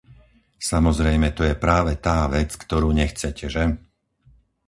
[0.71, 3.63] Samozrejme to je práve tá vec, ktorú nechcete, že?